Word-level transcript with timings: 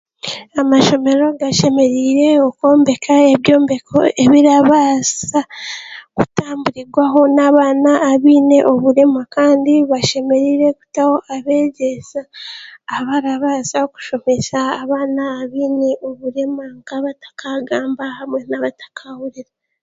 Amashomero 0.61 1.25
g'ashemereire 1.39 2.27
o'kwombeka 2.47 3.13
ebyo'mbeko 3.33 3.97
ebirabaasa 4.23 5.39
kutamburirwaho 6.15 7.19
n'abaana 7.35 7.91
abeine 8.11 8.57
oburema 8.71 9.23
kandi 9.35 9.73
bashemerire 9.91 10.67
kutaho 10.79 11.15
abagyesa 11.35 12.21
abarabaasa 12.97 13.77
kushomesa 13.93 14.57
abaana 14.81 15.23
abeine 15.41 15.89
oburema 16.07 16.63
nk'abarakagamba 16.77 18.05
n'abatarahuurira. 18.49 19.51